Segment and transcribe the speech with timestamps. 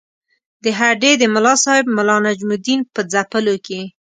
[0.63, 3.81] د هډې د ملاصاحب ملا نجم الدین په ځپلو کې.